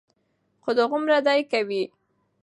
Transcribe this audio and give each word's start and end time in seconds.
خو 0.63 0.69
دغومره 0.79 1.17
دې 1.25 1.39
کوي، 1.51 1.83